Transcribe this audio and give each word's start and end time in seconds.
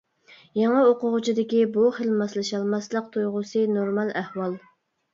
يېڭى 0.59 0.79
ئوقۇغۇچىدىكى 0.85 1.61
بۇ 1.77 1.85
خىل 1.99 2.11
ماسلىشالماسلىق 2.23 3.15
تۇيغۇسى 3.15 3.67
نورمال 3.79 4.15
ئەھۋال. 4.27 4.63